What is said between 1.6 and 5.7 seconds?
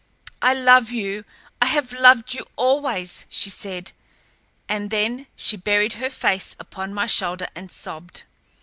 have loved you always!" she said, and then she